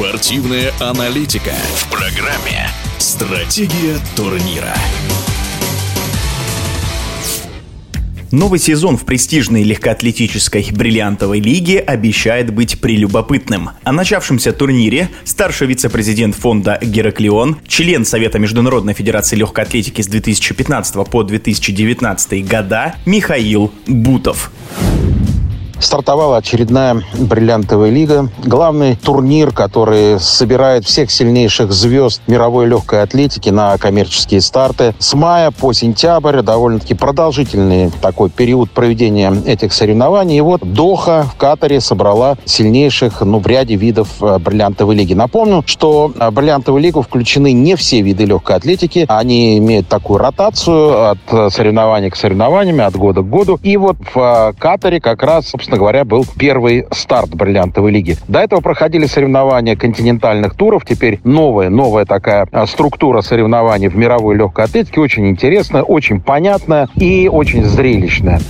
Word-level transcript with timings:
Спортивная 0.00 0.72
аналитика 0.80 1.52
в 1.74 1.90
программе 1.90 2.70
«Стратегия 2.96 3.98
турнира». 4.16 4.74
Новый 8.32 8.58
сезон 8.58 8.96
в 8.96 9.04
престижной 9.04 9.62
легкоатлетической 9.62 10.66
бриллиантовой 10.72 11.40
лиге 11.40 11.80
обещает 11.80 12.50
быть 12.50 12.80
прелюбопытным. 12.80 13.72
О 13.84 13.92
начавшемся 13.92 14.54
турнире 14.54 15.10
старший 15.24 15.66
вице-президент 15.66 16.34
фонда 16.34 16.78
«Гераклион», 16.80 17.58
член 17.68 18.06
Совета 18.06 18.38
Международной 18.38 18.94
Федерации 18.94 19.36
Легкой 19.36 19.64
Атлетики 19.64 20.00
с 20.00 20.06
2015 20.06 21.10
по 21.10 21.22
2019 21.24 22.48
года 22.48 22.94
Михаил 23.04 23.70
Бутов 23.86 24.50
стартовала 25.80 26.36
очередная 26.38 27.02
бриллиантовая 27.18 27.90
лига. 27.90 28.28
Главный 28.44 28.96
турнир, 28.96 29.50
который 29.52 30.20
собирает 30.20 30.84
всех 30.84 31.10
сильнейших 31.10 31.72
звезд 31.72 32.22
мировой 32.26 32.66
легкой 32.66 33.02
атлетики 33.02 33.48
на 33.48 33.76
коммерческие 33.78 34.40
старты. 34.40 34.94
С 34.98 35.14
мая 35.14 35.50
по 35.50 35.72
сентябрь 35.72 36.42
довольно-таки 36.42 36.94
продолжительный 36.94 37.90
такой 38.00 38.30
период 38.30 38.70
проведения 38.70 39.34
этих 39.46 39.72
соревнований. 39.72 40.38
И 40.38 40.40
вот 40.40 40.60
Доха 40.62 41.24
в 41.24 41.36
Катаре 41.36 41.80
собрала 41.80 42.36
сильнейших 42.44 43.20
ну, 43.22 43.38
в 43.38 43.46
ряде 43.46 43.76
видов 43.76 44.08
э, 44.20 44.38
бриллиантовой 44.38 44.94
лиги. 44.94 45.14
Напомню, 45.14 45.62
что 45.66 46.08
в 46.08 46.20
э, 46.20 46.30
бриллиантовую 46.30 46.82
лигу 46.82 47.02
включены 47.02 47.52
не 47.52 47.76
все 47.76 48.00
виды 48.00 48.24
легкой 48.24 48.56
атлетики. 48.56 49.06
Они 49.08 49.58
имеют 49.58 49.88
такую 49.88 50.18
ротацию 50.18 51.10
от 51.10 51.18
э, 51.30 51.50
соревнований 51.50 52.10
к 52.10 52.16
соревнованиям, 52.16 52.80
от 52.80 52.96
года 52.96 53.22
к 53.22 53.28
году. 53.28 53.58
И 53.62 53.76
вот 53.76 53.96
в 54.14 54.54
Катаре 54.58 55.00
как 55.00 55.22
раз, 55.22 55.48
собственно, 55.48 55.69
собственно 55.70 55.78
говоря, 55.78 56.04
был 56.04 56.26
первый 56.36 56.86
старт 56.90 57.30
бриллиантовой 57.34 57.92
лиги. 57.92 58.16
До 58.26 58.40
этого 58.40 58.60
проходили 58.60 59.06
соревнования 59.06 59.76
континентальных 59.76 60.54
туров. 60.54 60.84
Теперь 60.84 61.20
новая, 61.22 61.70
новая 61.70 62.04
такая 62.04 62.48
а, 62.50 62.66
структура 62.66 63.20
соревнований 63.20 63.88
в 63.88 63.96
мировой 63.96 64.36
легкой 64.36 64.64
атлетике. 64.64 65.00
Очень 65.00 65.28
интересная, 65.28 65.82
очень 65.82 66.20
понятная 66.20 66.88
и 66.96 67.28
очень 67.28 67.64
зрелищная. 67.64 68.40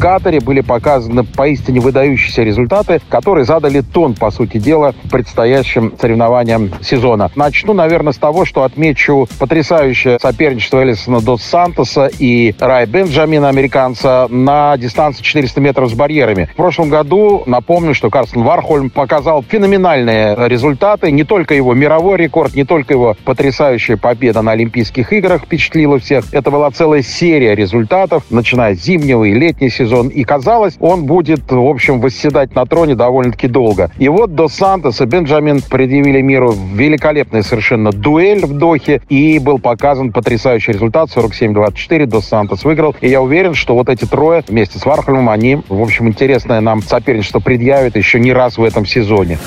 Катаре 0.00 0.40
были 0.40 0.62
показаны 0.62 1.24
поистине 1.24 1.78
выдающиеся 1.80 2.42
результаты, 2.42 3.02
которые 3.10 3.44
задали 3.44 3.82
тон, 3.82 4.14
по 4.14 4.30
сути 4.30 4.56
дела, 4.56 4.94
предстоящим 5.10 5.92
соревнованиям 6.00 6.70
сезона. 6.80 7.30
Начну, 7.36 7.74
наверное, 7.74 8.14
с 8.14 8.16
того, 8.16 8.46
что 8.46 8.62
отмечу 8.62 9.28
потрясающее 9.38 10.18
соперничество 10.18 10.82
Элисона 10.82 11.20
Дос 11.20 11.42
Сантоса 11.42 12.08
и 12.18 12.54
Рай 12.58 12.86
Бенджамина, 12.86 13.50
американца, 13.50 14.26
на 14.30 14.74
дистанции 14.78 15.22
400 15.22 15.60
метров 15.60 15.90
с 15.90 15.92
барьерами. 15.92 16.48
В 16.50 16.56
прошлом 16.56 16.88
году, 16.88 17.42
напомню, 17.44 17.92
что 17.92 18.08
Карсон 18.08 18.42
Вархольм 18.42 18.88
показал 18.88 19.44
феноменальные 19.46 20.34
результаты. 20.48 21.10
Не 21.10 21.24
только 21.24 21.54
его 21.54 21.74
мировой 21.74 22.16
рекорд, 22.16 22.54
не 22.54 22.64
только 22.64 22.94
его 22.94 23.16
потрясающая 23.26 23.98
победа 23.98 24.40
на 24.40 24.52
Олимпийских 24.52 25.12
играх 25.12 25.42
впечатлила 25.42 25.98
всех. 25.98 26.24
Это 26.32 26.50
была 26.50 26.70
целая 26.70 27.02
серия 27.02 27.54
результатов, 27.54 28.24
начиная 28.30 28.74
с 28.74 28.82
зимнего 28.82 29.24
и 29.24 29.34
летнего 29.34 29.70
сезона 29.70 29.89
сезон. 29.90 30.08
И 30.08 30.24
казалось, 30.24 30.76
он 30.80 31.04
будет, 31.04 31.50
в 31.50 31.66
общем, 31.66 32.00
восседать 32.00 32.54
на 32.54 32.64
троне 32.64 32.94
довольно-таки 32.94 33.48
долго. 33.48 33.90
И 33.98 34.08
вот 34.08 34.34
До 34.34 34.48
Сантос 34.48 35.00
и 35.00 35.04
Бенджамин 35.04 35.60
предъявили 35.68 36.20
миру 36.20 36.54
великолепный 36.74 37.42
совершенно 37.42 37.90
дуэль 37.90 38.46
в 38.46 38.56
Дохе. 38.56 39.02
И 39.08 39.38
был 39.38 39.58
показан 39.58 40.12
потрясающий 40.12 40.72
результат 40.72 41.10
47-24. 41.14 42.06
До 42.06 42.20
Сантос 42.20 42.64
выиграл. 42.64 42.94
И 43.00 43.08
я 43.08 43.20
уверен, 43.20 43.54
что 43.54 43.74
вот 43.74 43.88
эти 43.88 44.04
трое 44.04 44.44
вместе 44.46 44.78
с 44.78 44.86
Вархольмом, 44.86 45.28
они, 45.28 45.58
в 45.68 45.82
общем, 45.82 46.08
интересное 46.08 46.60
нам 46.60 46.82
соперничество 46.82 47.40
предъявят 47.40 47.96
еще 47.96 48.20
не 48.20 48.32
раз 48.32 48.58
в 48.58 48.62
этом 48.62 48.86
сезоне. 48.86 49.38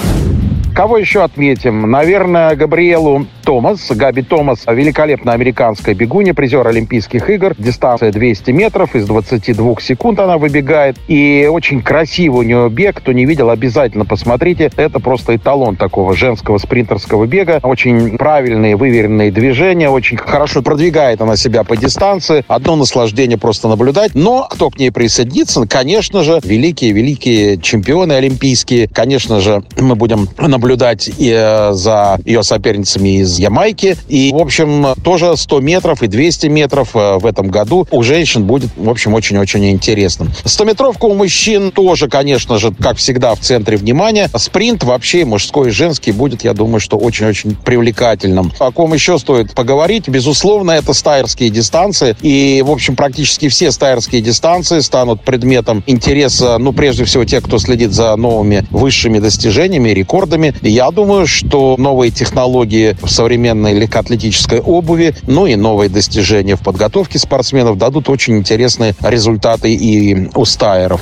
Кого 0.75 0.97
еще 0.97 1.23
отметим? 1.23 1.89
Наверное, 1.89 2.55
Габриэлу 2.55 3.27
Томас. 3.43 3.91
Габи 3.91 4.21
Томас– 4.21 4.63
великолепная 4.67 5.33
американская 5.33 5.93
бегунья, 5.93 6.33
призер 6.33 6.67
Олимпийских 6.67 7.29
игр. 7.29 7.53
Дистанция 7.57 8.11
200 8.11 8.51
метров, 8.51 8.95
из 8.95 9.05
22 9.05 9.75
секунд 9.81 10.19
она 10.19 10.37
выбегает. 10.37 10.97
И 11.07 11.47
очень 11.51 11.81
красивый 11.81 12.39
у 12.39 12.43
нее 12.43 12.69
бег. 12.69 12.97
Кто 12.97 13.11
не 13.11 13.25
видел, 13.25 13.49
обязательно 13.49 14.05
посмотрите. 14.05 14.71
Это 14.77 14.99
просто 14.99 15.35
эталон 15.35 15.75
такого 15.75 16.15
женского 16.15 16.57
спринтерского 16.57 17.25
бега. 17.25 17.59
Очень 17.63 18.17
правильные, 18.17 18.75
выверенные 18.75 19.31
движения. 19.31 19.89
Очень 19.89 20.17
хорошо 20.17 20.61
продвигает 20.61 21.21
она 21.21 21.35
себя 21.35 21.63
по 21.63 21.75
дистанции. 21.75 22.45
Одно 22.47 22.75
наслаждение 22.75 23.37
просто 23.37 23.67
наблюдать. 23.67 24.15
Но 24.15 24.47
кто 24.49 24.69
к 24.69 24.79
ней 24.79 24.91
присоединится? 24.91 25.67
Конечно 25.67 26.23
же, 26.23 26.39
великие-великие 26.43 27.57
чемпионы 27.57 28.13
олимпийские. 28.13 28.87
Конечно 28.87 29.39
же, 29.39 29.63
мы 29.77 29.95
будем 29.95 30.29
наблюдать 30.37 31.09
и 31.17 31.33
э, 31.35 31.73
за 31.73 32.19
ее 32.25 32.43
соперницами 32.43 33.19
из 33.19 33.32
Ямайки. 33.39 33.97
И, 34.07 34.31
в 34.33 34.37
общем, 34.37 34.87
тоже 35.03 35.35
100 35.35 35.59
метров 35.61 36.03
и 36.03 36.07
200 36.07 36.47
метров 36.47 36.95
э, 36.95 37.17
в 37.17 37.25
этом 37.25 37.47
году 37.47 37.87
у 37.91 38.03
женщин 38.03 38.45
будет, 38.45 38.71
в 38.75 38.89
общем, 38.89 39.13
очень-очень 39.13 39.69
интересным. 39.71 40.31
100-метровка 40.43 41.05
у 41.05 41.13
мужчин 41.13 41.71
тоже, 41.71 42.07
конечно 42.07 42.57
же, 42.57 42.73
как 42.73 42.97
всегда, 42.97 43.35
в 43.35 43.39
центре 43.39 43.77
внимания. 43.77 44.29
Спринт 44.35 44.83
вообще 44.83 45.25
мужской 45.25 45.69
и 45.69 45.71
женский 45.71 46.11
будет, 46.11 46.43
я 46.43 46.53
думаю, 46.53 46.79
что 46.79 46.97
очень-очень 46.97 47.55
привлекательным. 47.55 48.51
О 48.59 48.71
ком 48.71 48.93
еще 48.93 49.17
стоит 49.19 49.53
поговорить? 49.53 50.07
Безусловно, 50.07 50.71
это 50.71 50.93
стайерские 50.93 51.49
дистанции. 51.49 52.15
И, 52.21 52.63
в 52.65 52.71
общем, 52.71 52.95
практически 52.95 53.47
все 53.47 53.71
стайерские 53.71 54.21
дистанции 54.21 54.79
станут 54.79 55.21
предметом 55.23 55.83
интереса, 55.87 56.57
ну, 56.57 56.73
прежде 56.73 57.05
всего, 57.05 57.25
тех, 57.25 57.43
кто 57.43 57.57
следит 57.57 57.91
за 57.91 58.15
новыми 58.15 58.65
высшими 58.71 59.19
достижениями, 59.19 59.89
рекордами. 59.89 60.53
Я 60.61 60.91
думаю, 60.91 61.27
что 61.27 61.75
новые 61.77 62.11
технологии 62.11 62.95
в 63.01 63.09
современной 63.23 63.73
легкоатлетической 63.73 64.59
обуви, 64.59 65.15
ну 65.27 65.45
и 65.45 65.55
новые 65.55 65.89
достижения 65.89 66.57
в 66.57 66.61
подготовке 66.61 67.19
спортсменов 67.19 67.77
дадут 67.77 68.09
очень 68.09 68.37
интересные 68.37 68.95
результаты 69.01 69.73
и 69.73 70.29
у 70.35 70.43
стайеров. 70.43 70.99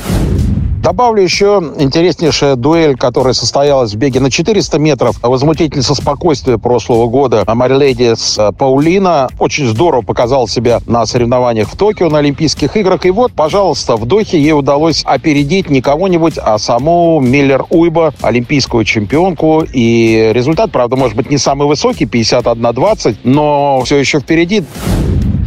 Добавлю 0.81 1.21
еще 1.21 1.61
интереснейшая 1.77 2.55
дуэль, 2.55 2.97
которая 2.97 3.33
состоялась 3.33 3.93
в 3.93 3.97
беге 3.97 4.19
на 4.19 4.31
400 4.31 4.79
метров. 4.79 5.19
Возмутительница 5.21 5.93
спокойствия 5.93 6.57
прошлого 6.57 7.07
года 7.07 7.43
Мариледи 7.47 8.15
с 8.15 8.39
э, 8.39 8.51
Паулина 8.51 9.29
очень 9.37 9.67
здорово 9.67 10.01
показал 10.01 10.47
себя 10.47 10.79
на 10.87 11.05
соревнованиях 11.05 11.69
в 11.69 11.77
Токио 11.77 12.09
на 12.09 12.17
Олимпийских 12.17 12.75
играх. 12.75 13.05
И 13.05 13.11
вот, 13.11 13.31
пожалуйста, 13.33 13.95
в 13.95 14.07
Дохе 14.07 14.41
ей 14.41 14.53
удалось 14.53 15.03
опередить 15.05 15.69
не 15.69 15.81
кого-нибудь, 15.81 16.39
а 16.39 16.57
саму 16.57 17.19
Миллер 17.19 17.63
Уйба, 17.69 18.15
олимпийскую 18.21 18.83
чемпионку. 18.83 19.63
И 19.71 20.31
результат, 20.33 20.71
правда, 20.71 20.95
может 20.95 21.15
быть 21.15 21.29
не 21.29 21.37
самый 21.37 21.67
высокий, 21.67 22.05
51-20, 22.05 23.17
но 23.23 23.83
все 23.85 23.97
еще 23.97 24.19
впереди. 24.19 24.63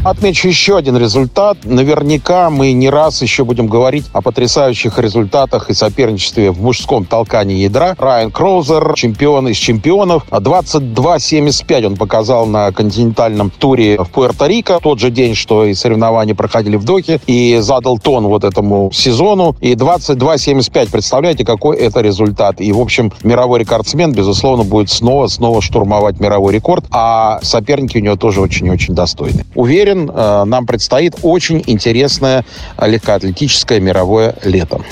Отмечу 0.04 0.48
еще 0.48 0.76
один 0.76 0.98
результат. 0.98 1.56
Наверняка 1.64 2.50
мы 2.50 2.72
не 2.72 2.90
раз 2.90 3.22
еще 3.22 3.42
будем 3.42 3.68
говорить 3.68 4.04
о 4.12 4.20
потрясающих 4.20 4.98
результатах 4.98 5.70
и 5.70 5.74
соперничестве 5.74 6.50
в 6.50 6.60
мужском 6.60 7.06
толкании 7.06 7.62
ядра. 7.62 7.96
Райан 7.98 8.30
Кроузер, 8.30 8.92
чемпион 8.96 9.48
из 9.48 9.56
чемпионов. 9.56 10.26
22-75 10.30 11.86
он 11.86 11.96
показал 11.96 12.44
на 12.44 12.70
континентальном 12.70 13.48
туре 13.48 13.96
в 13.96 14.10
Пуэрто-Рико. 14.10 14.80
Тот 14.82 15.00
же 15.00 15.10
день, 15.10 15.34
что 15.34 15.64
и 15.64 15.72
соревнования 15.72 16.34
проходили 16.34 16.76
в 16.76 16.84
Дохе. 16.84 17.18
И 17.26 17.56
задал 17.62 17.98
тон 17.98 18.26
вот 18.26 18.44
этому 18.44 18.90
сезону. 18.92 19.56
И 19.62 19.72
22-75, 19.72 20.90
представляете, 20.90 21.46
какой 21.46 21.78
это 21.78 22.02
результат. 22.02 22.60
И, 22.60 22.70
в 22.72 22.78
общем, 22.78 23.10
мировой 23.22 23.60
рекордсмен, 23.60 24.12
безусловно, 24.12 24.64
будет 24.64 24.90
снова-снова 24.90 25.62
штурмовать 25.62 26.20
мировой 26.20 26.52
рекорд. 26.52 26.84
А 26.90 27.38
соперники 27.40 27.96
у 27.96 28.02
него 28.02 28.16
тоже 28.16 28.42
очень-очень 28.42 28.94
достойны. 28.94 29.46
Уверен, 29.54 29.93
уверен, 29.94 30.10
э, 30.10 30.44
нам 30.44 30.66
предстоит 30.66 31.14
очень 31.22 31.62
интересное 31.66 32.44
легкоатлетическое 32.80 33.80
мировое 33.80 34.34
лето. 34.44 34.82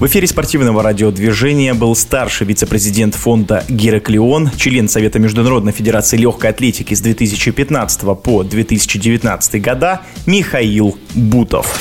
В 0.00 0.06
эфире 0.06 0.26
спортивного 0.26 0.82
радиодвижения 0.82 1.72
был 1.72 1.94
старший 1.96 2.46
вице-президент 2.46 3.14
фонда 3.14 3.64
«Гераклион», 3.68 4.50
член 4.56 4.88
Совета 4.88 5.18
Международной 5.18 5.72
Федерации 5.72 6.16
Легкой 6.16 6.50
Атлетики 6.50 6.92
с 6.94 7.00
2015 7.00 8.20
по 8.22 8.42
2019 8.42 9.62
года 9.62 10.00
Михаил 10.26 10.98
Бутов. 11.14 11.80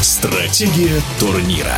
Стратегия 0.00 1.00
турнира. 1.18 1.76